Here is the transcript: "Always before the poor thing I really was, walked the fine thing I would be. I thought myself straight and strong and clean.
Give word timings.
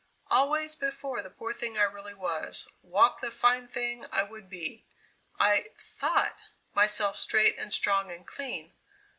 "Always 0.31 0.73
before 0.73 1.21
the 1.21 1.29
poor 1.29 1.53
thing 1.53 1.77
I 1.77 1.83
really 1.83 2.15
was, 2.15 2.67
walked 2.81 3.21
the 3.21 3.29
fine 3.29 3.67
thing 3.67 4.03
I 4.11 4.23
would 4.23 4.49
be. 4.49 4.87
I 5.39 5.73
thought 5.77 6.37
myself 6.73 7.15
straight 7.15 7.55
and 7.59 7.71
strong 7.71 8.09
and 8.11 8.25
clean. 8.25 8.73